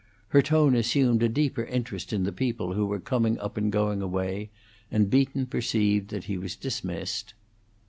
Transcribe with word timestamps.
Her 0.29 0.41
tone 0.41 0.73
assumed 0.73 1.21
a 1.21 1.29
deeper 1.29 1.63
interest 1.63 2.11
in 2.11 2.23
the 2.23 2.31
people 2.31 2.73
who 2.73 2.87
were 2.87 2.99
coming 2.99 3.37
up 3.37 3.55
and 3.55 3.71
going 3.71 4.01
away, 4.01 4.49
and 4.89 5.11
Beaton 5.11 5.45
perceived 5.45 6.09
that 6.09 6.23
he 6.23 6.39
was 6.39 6.55
dismissed. 6.55 7.35